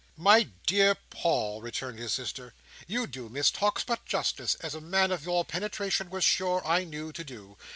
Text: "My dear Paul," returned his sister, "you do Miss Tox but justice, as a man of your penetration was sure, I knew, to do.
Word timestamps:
"My 0.17 0.49
dear 0.65 0.95
Paul," 1.11 1.61
returned 1.61 1.99
his 1.99 2.11
sister, 2.11 2.55
"you 2.87 3.05
do 3.05 3.29
Miss 3.29 3.51
Tox 3.51 3.83
but 3.83 4.03
justice, 4.03 4.55
as 4.55 4.73
a 4.73 4.81
man 4.81 5.11
of 5.11 5.23
your 5.23 5.45
penetration 5.45 6.09
was 6.09 6.23
sure, 6.25 6.65
I 6.65 6.85
knew, 6.85 7.11
to 7.13 7.23
do. 7.23 7.55